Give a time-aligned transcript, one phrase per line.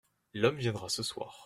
[0.33, 1.37] L’homme viendra ce soir.